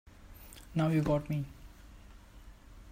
[0.73, 1.45] Now you got me.